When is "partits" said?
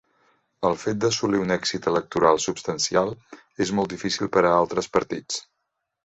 4.97-5.39